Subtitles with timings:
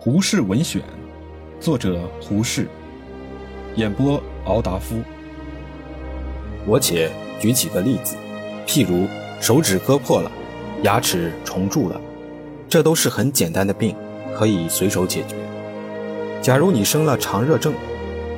[0.00, 0.80] 胡适文选，
[1.58, 2.68] 作者胡适，
[3.74, 4.94] 演播敖达夫。
[6.64, 7.10] 我且
[7.40, 8.14] 举几个例子，
[8.64, 9.08] 譬如
[9.40, 10.30] 手指割破了，
[10.84, 12.00] 牙齿重蛀了，
[12.68, 13.92] 这都是很简单的病，
[14.36, 15.34] 可以随手解决。
[16.40, 17.74] 假如你生了肠热症，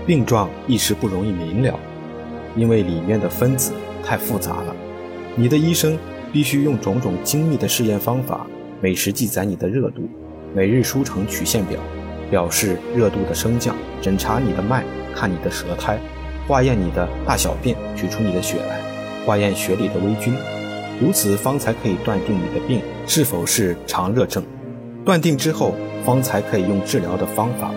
[0.07, 1.79] 病状一时不容易明了，
[2.57, 4.75] 因为里面的分子太复杂了，
[5.37, 5.99] 你的医生
[6.33, 8.47] 必须用种种精密的试验方法，
[8.81, 10.09] 每时记载你的热度。
[10.53, 11.79] 每日书成曲线表，
[12.29, 14.85] 表示热度的升降；诊查你的脉，
[15.15, 15.97] 看你的舌苔，
[16.49, 18.81] 化验你的大小便，取出你的血来，
[19.25, 20.35] 化验血里的微菌，
[21.01, 24.43] 如此方才可以断定你的病是否是肠热症。
[25.05, 25.73] 断定之后，
[26.05, 27.71] 方才可以用治疗的方法。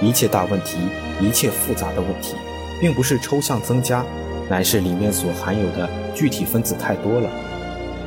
[0.00, 0.76] 一切大问题，
[1.20, 2.34] 一切复杂的问题，
[2.80, 4.04] 并不是抽象增加，
[4.48, 7.30] 乃是里面所含有的具体分子太多了。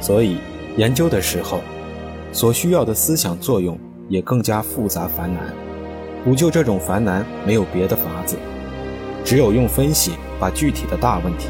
[0.02, 0.38] 所以
[0.76, 1.62] 研究的时候，
[2.34, 3.80] 所需要的思想作用。
[4.11, 5.41] 也更加复杂繁难，
[6.25, 8.35] 补救这种繁难没有别的法子，
[9.23, 11.48] 只有用分析把具体的大问题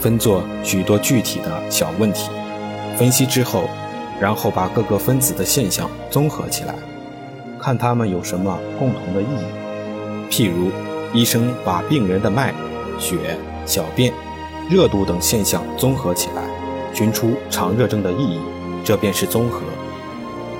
[0.00, 2.30] 分作许多具体的小问题，
[2.98, 3.68] 分析之后，
[4.20, 6.74] 然后把各个分子的现象综合起来，
[7.60, 10.28] 看它们有什么共同的意义。
[10.28, 10.72] 譬如，
[11.12, 12.52] 医生把病人的脉、
[12.98, 14.12] 血、小便、
[14.68, 16.42] 热度等现象综合起来，
[16.92, 18.40] 寻出肠热症的意义，
[18.82, 19.60] 这便是综合。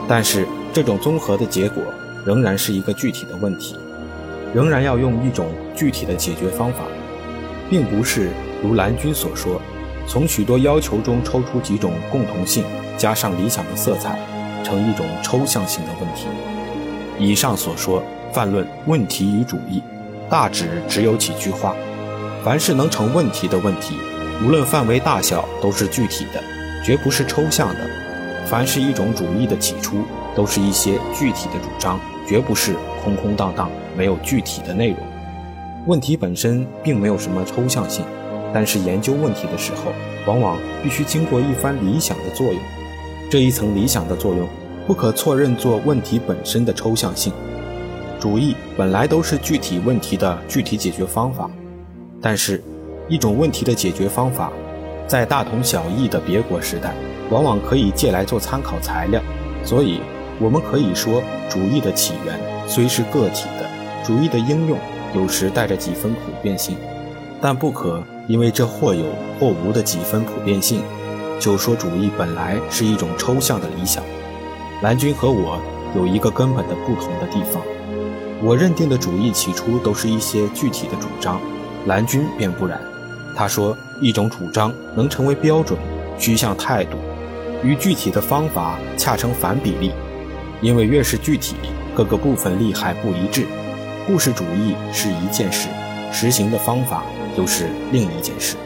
[0.07, 0.47] 但是。
[0.75, 1.85] 这种综合的结果
[2.27, 3.77] 仍然是一个具体的问题，
[4.53, 6.81] 仍然要用一种具体的解决方法，
[7.71, 9.63] 并不是如蓝军所说，
[10.09, 12.65] 从许多要求中抽出几种共同性，
[12.99, 14.19] 加上理想的色彩，
[14.65, 16.27] 成一种抽象性的问题。
[17.21, 19.81] 以上所说泛论问题与主义，
[20.29, 21.77] 大致只有几句话：
[22.45, 23.95] 凡是能成问题的问题，
[24.45, 26.43] 无论范围大小，都是具体的，
[26.85, 27.81] 绝不是抽象的。
[28.45, 30.05] 凡是一种主义的起初。
[30.35, 34.99] 都是一些具体的主张，绝不是空空荡荡、没有具体的内容。
[35.87, 38.05] 问题本身并没有什么抽象性，
[38.53, 39.93] 但是研究问题的时候，
[40.27, 42.57] 往往必须经过一番理想的作用。
[43.31, 44.49] 这一层理想的作用，
[44.87, 47.33] 不可错认作问题本身的抽象性。
[48.19, 51.51] 主义本来都是具体问题的具体解决方法，
[52.23, 52.63] 但是，
[53.07, 54.51] 一种问题的解决方法，
[55.07, 56.95] 在大同小异的别国时代，
[57.29, 59.21] 往往可以借来做参考材料，
[59.63, 60.01] 所以。
[60.41, 63.71] 我们可以说，主义的起源虽是个体的，
[64.05, 64.77] 主义的应用
[65.15, 66.77] 有时带着几分普遍性，
[67.41, 69.05] 但不可因为这或有
[69.39, 70.83] 或无的几分普遍性，
[71.39, 74.03] 就说主义本来是一种抽象的理想。
[74.83, 75.59] 蓝军和我
[75.95, 77.63] 有一个根本的不同的地方，
[78.43, 81.41] 我认定的主义起初都是一些具体的主张，
[81.87, 82.81] 蓝军便不然。
[83.37, 85.79] 他说，一种主张能成为标准，
[86.19, 86.97] 趋向态度，
[87.63, 89.93] 与具体的方法恰成反比例。
[90.61, 91.57] 因为越是具体，
[91.95, 93.47] 各个部分利害不一致。
[94.07, 95.69] 故事主义是一件事，
[96.13, 97.05] 实行的方法
[97.37, 98.57] 又是另一件事。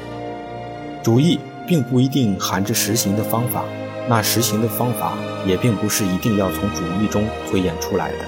[1.02, 3.64] 主义并不一定含着实行的方法，
[4.08, 5.12] 那实行的方法
[5.46, 8.18] 也并不是一定要从主义中推演出来的。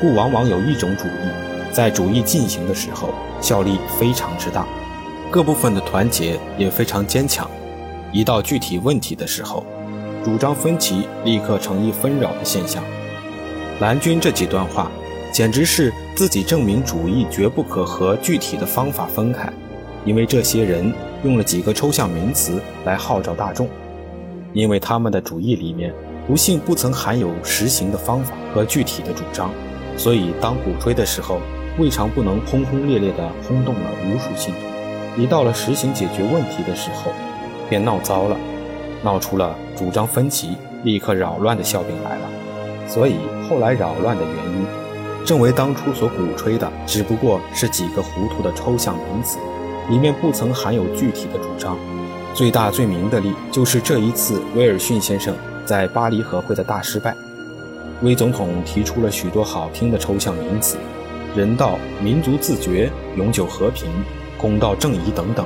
[0.00, 4.66] 故往往有一种主义，在主义进行的时候效力非常之大，
[5.30, 7.48] 各部分的团结也非常坚强。
[8.10, 9.64] 一到具体问题的时候，
[10.24, 12.82] 主张分歧立刻成一纷扰的现象。
[13.80, 14.90] 蓝军这几段话，
[15.32, 19.52] 简直是自己证明主义绝不可和具体的方法分开，
[20.04, 20.92] 因为这些人
[21.24, 23.68] 用了几个抽象名词来号召大众，
[24.52, 25.92] 因为他们的主义里面
[26.28, 29.50] 不幸不曾含有实行的方法和具体的主张，
[29.96, 31.40] 所以当鼓吹的时候，
[31.78, 35.20] 未尝不能轰轰烈烈地轰动了无数信徒。
[35.20, 37.10] 一到了实行解决问题的时候，
[37.68, 38.36] 便闹糟了。
[39.04, 42.30] 闹出了主张分歧、立刻扰乱的笑柄来了。
[42.86, 43.16] 所以
[43.48, 44.64] 后来扰乱的原因，
[45.26, 49.38] 正为当初所鼓吹的只不过是几个糊涂的抽象名词，
[49.90, 51.76] 里面不曾含有具体的主张。
[52.32, 55.34] 最大最明的例就是这一次威尔逊先生
[55.66, 57.12] 在巴黎和会的大失败。
[58.02, 60.76] 威总统提出了许多好听的抽象名词，
[61.34, 63.90] 人道、民族自觉、永久和平、
[64.38, 65.44] 公道正义等等，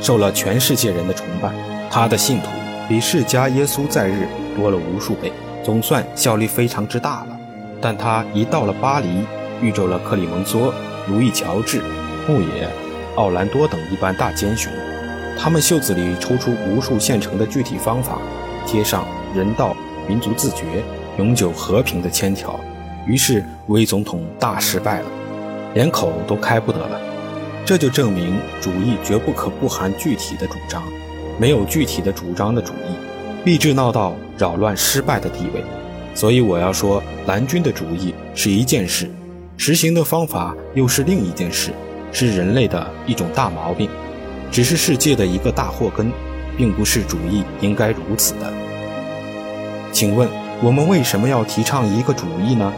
[0.00, 1.52] 受了全世界人的崇拜。
[1.90, 2.59] 他的信徒。
[2.90, 4.26] 比释迦耶稣在日
[4.56, 5.32] 多了无数倍，
[5.62, 7.38] 总算效力非常之大了。
[7.80, 9.24] 但他一到了巴黎，
[9.62, 10.72] 遇着了克里蒙梭、
[11.06, 11.80] 路易乔治、
[12.26, 12.68] 穆野、
[13.14, 14.72] 奥兰多等一般大奸雄，
[15.38, 18.18] 他们袖子里抽出无数现成的具体方法，
[18.66, 19.06] 贴上
[19.36, 19.76] 人道、
[20.08, 20.82] 民族自觉、
[21.16, 22.58] 永久和平的签条，
[23.06, 25.06] 于是威总统大失败了，
[25.74, 27.00] 连口都开不得了。
[27.64, 30.82] 这就证明主义绝不可不含具体的主张。
[31.40, 32.94] 没有具体的主张的主义，
[33.42, 35.64] 必致闹到扰乱失败的地位。
[36.14, 39.10] 所以我要说，蓝军的主义是一件事，
[39.56, 41.70] 实行的方法又是另一件事，
[42.12, 43.88] 是人类的一种大毛病，
[44.50, 46.12] 只是世界的一个大祸根，
[46.58, 48.52] 并不是主义应该如此的。
[49.92, 50.28] 请问，
[50.62, 52.70] 我们为什么要提倡一个主义呢？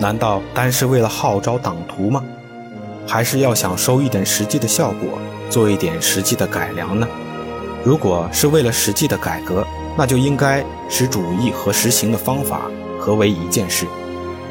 [0.00, 2.24] 难道单是为了号召党徒吗？
[3.06, 7.06] 还是要想收一点实际的效果，做一点实际的改良呢？
[7.84, 9.66] 如果是为了实际的改革，
[9.96, 13.86] 那就应该使主义和实行的方法合为一件事，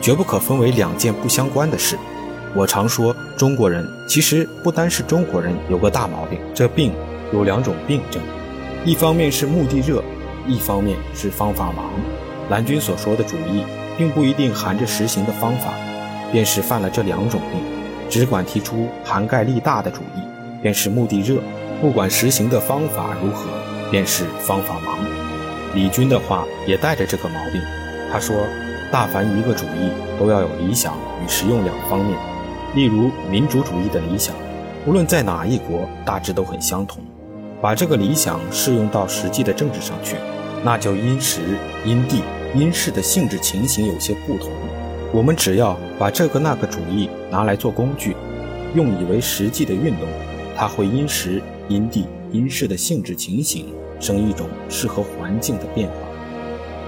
[0.02, 1.98] 绝不可分为两件不相关的事。
[2.56, 6.92] 我常说，中国人其实不单是中国人有个大毛病，这病
[7.34, 8.22] 有两种病症，
[8.86, 10.04] 一方面是目的热，
[10.48, 11.84] 一方面是方法盲。
[12.50, 13.64] 蓝军所说的主义，
[13.98, 15.74] 并不一定含着实行的方法，
[16.32, 17.62] 便是犯了这两种病。
[18.10, 20.22] 只管提出涵盖力大的主义，
[20.62, 21.36] 便是目的热；
[21.80, 23.50] 不管实行的方法如何，
[23.92, 24.98] 便是方法盲。
[25.76, 27.62] 李军的话也带着这个毛病。
[28.12, 28.36] 他说
[28.92, 32.18] ：“大凡一个主义都要有理想与实用两方面。
[32.74, 34.34] 例如民主主义的理想，
[34.88, 37.04] 无论在哪一国，大致都很相同。
[37.62, 40.16] 把这个理想适用到实际的政治上去，
[40.64, 41.42] 那就因时、
[41.86, 42.24] 因地、
[42.56, 44.50] 因事的性质情形有些不同。”
[45.14, 48.16] 我们只要把这个那个主义拿来做工具，
[48.76, 50.08] 用以为实际的运动，
[50.56, 53.68] 它会因时因地因事的性质情形
[54.00, 55.96] 生一种适合环境的变化。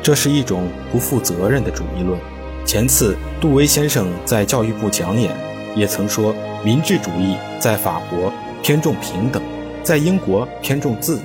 [0.01, 2.17] 这是一种不负责任的主义论。
[2.65, 5.35] 前次杜威先生在教育部讲演，
[5.75, 6.33] 也曾说，
[6.63, 8.31] 民治主义在法国
[8.61, 9.41] 偏重平等，
[9.83, 11.21] 在英国偏重自由，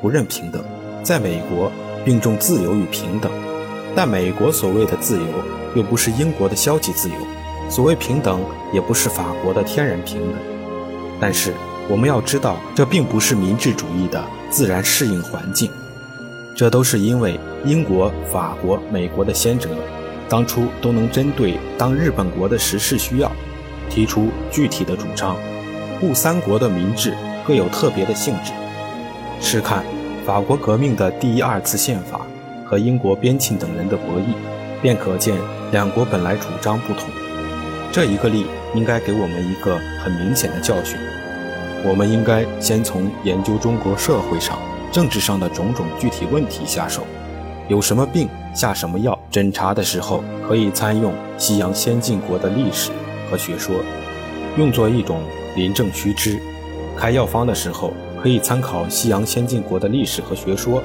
[0.00, 0.64] 不认平等，
[1.02, 1.70] 在美国
[2.04, 3.30] 并重自由与平等。
[3.94, 5.26] 但美国所谓的自由，
[5.74, 7.16] 又不是英国的消极自由；
[7.70, 8.40] 所谓平等，
[8.72, 10.38] 也不是法国的天然平等。
[11.20, 11.52] 但是
[11.88, 15.70] 我们要知道，这并不是民治主义的自然适应环境，
[16.54, 19.70] 这都是因为英国、法国、美国的先哲，
[20.28, 23.30] 当初都能针对当日本国的时事需要，
[23.88, 25.36] 提出具体的主张，
[26.00, 27.14] 故三国的民治
[27.46, 28.52] 各有特别的性质。
[29.40, 29.84] 试看
[30.24, 32.20] 法国革命的第一、二次宪法。
[32.68, 34.34] 和英国边沁等人的博弈，
[34.82, 35.36] 便可见
[35.70, 37.08] 两国本来主张不同。
[37.92, 38.44] 这一个例
[38.74, 40.98] 应该给我们一个很明显的教训：
[41.88, 44.58] 我们应该先从研究中国社会上、
[44.90, 47.02] 政治上的种种具体问题下手。
[47.68, 52.90] 有什么病下什么药，诊查的时候可以参用西洋先进国的历史
[53.30, 53.76] 和学说，
[54.56, 55.20] 用作一种
[55.54, 56.38] 临证须知；
[56.96, 60.82] 开药方的时候可以参考西洋先进国的历史和学说，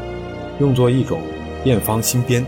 [0.60, 1.20] 用作一种。
[1.64, 2.44] 验方新编，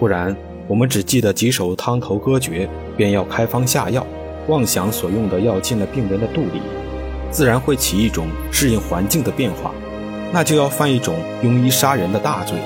[0.00, 0.36] 不然
[0.66, 4.04] 我们只记得几首汤头歌诀，便要开方下药，
[4.48, 6.60] 妄想所用的药进了病人的肚里，
[7.30, 9.72] 自然会起一种适应环境的变化，
[10.32, 12.56] 那就要犯一种庸医杀人的大罪。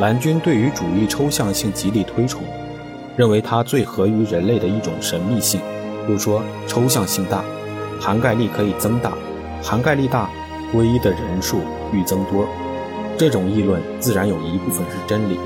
[0.00, 2.42] 蓝军对于主义抽象性极力推崇，
[3.16, 5.60] 认为它最合于人类的一种神秘性，
[6.08, 7.44] 又说抽象性大，
[8.00, 9.12] 涵盖力可以增大，
[9.62, 10.28] 涵盖力大，
[10.74, 11.60] 皈依的人数
[11.92, 12.46] 愈增多。
[13.16, 15.38] 这种议论自然有一部分是真理，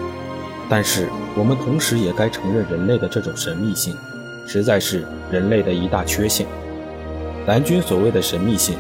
[0.69, 3.95] 但是我们同时也该承认人类的这种神秘性，
[4.47, 6.47] 实在是人类的一大缺陷。
[7.47, 8.77] 蓝军所谓的神秘性，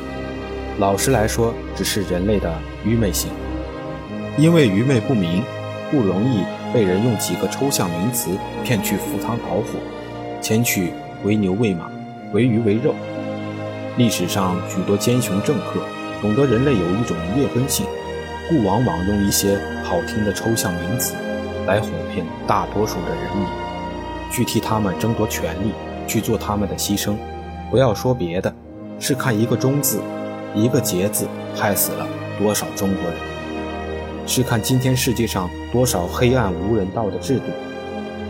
[0.79, 2.53] 老实来说，只是人类的
[2.85, 3.31] 愚昧性。
[4.37, 5.41] 因为愚昧不明，
[5.89, 6.43] 不容易
[6.75, 8.31] 被人用几个抽象名词
[8.65, 9.79] 骗去赴汤蹈火，
[10.43, 10.93] 前去
[11.23, 11.89] 为牛喂马，
[12.33, 12.93] 为鱼为肉。
[13.97, 15.81] 历史上许多奸雄政客，
[16.21, 17.87] 懂得人类有一种劣根性。
[18.49, 21.15] 故往往用一些好听的抽象名词
[21.67, 23.47] 来哄骗大多数的人民，
[24.33, 25.71] 去替他们争夺权力，
[26.09, 27.15] 去做他们的牺牲。
[27.71, 28.53] 不要说别的，
[29.01, 30.01] 是看一个“忠”字，
[30.55, 32.07] 一个“节”字，害死了
[32.39, 33.15] 多少中国人；
[34.27, 37.45] 是看今天世界上多少黑暗无人道的制度，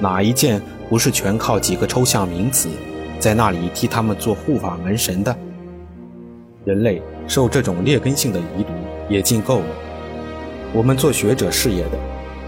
[0.00, 2.68] 哪一件不是全靠几个抽象名词
[3.18, 5.36] 在那里替他们做护法门神的？
[6.64, 8.72] 人类受这种劣根性的遗毒
[9.08, 9.66] 也尽够了。
[10.72, 11.98] 我们做学者事业的，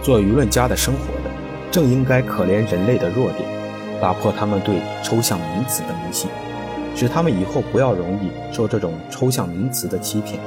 [0.03, 1.31] 做舆论家的生活的，
[1.71, 3.49] 正应该可怜人类的弱点，
[4.01, 6.29] 打破他们对抽象名词的迷信，
[6.99, 10.41] 使他们以后不要容易受这种抽象名词的欺骗。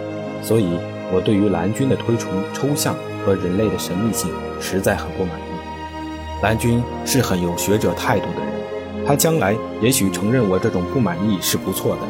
[0.44, 0.68] 所以，
[1.14, 2.94] 我对于蓝军的推崇抽象
[3.26, 4.30] 和人类的神秘性，
[4.60, 6.44] 实在很不满意。
[6.44, 12.02] 蓝军是很有学者态度的人，他将来也许承认我这种不满意是不错的。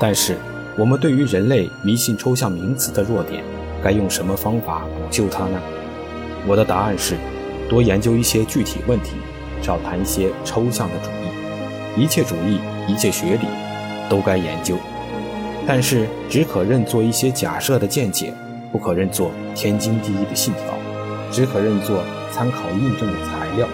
[0.00, 0.36] 但是，
[0.76, 3.44] 我们对于人类迷信抽象名词的弱点，
[3.84, 5.60] 该用什么方法补救它呢？
[6.44, 7.14] 我的答案是：
[7.68, 9.12] 多研究一些具体问题，
[9.62, 11.37] 少谈一些抽象的主义。
[11.98, 13.46] 一切主义、一切学理
[14.08, 14.76] 都该研究，
[15.66, 18.32] 但是只可认作一些假设的见解，
[18.70, 20.62] 不可认作天经地义的信条，
[21.32, 23.66] 只可认作参考印证的材料。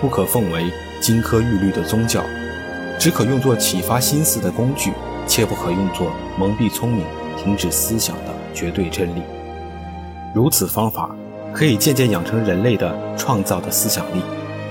[0.00, 0.64] 不可奉为
[1.00, 2.24] 金科玉律的宗教，
[2.98, 4.92] 只可用作启发心思的工具，
[5.26, 7.04] 切不可用作蒙蔽聪明、
[7.36, 9.22] 停止思想的绝对真理。
[10.34, 11.10] 如此方法，
[11.52, 14.22] 可以渐渐养成人类的创造的思想力，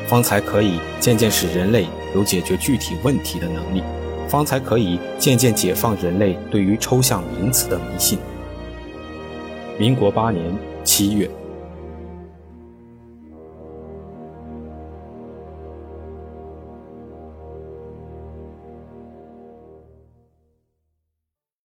[0.07, 3.83] 方才可以渐渐使人类有解决具体问题的能力，
[4.27, 8.17] 方才可以渐渐解放人类对于抽象名词的迷信。
[9.77, 11.29] 民国八年七月。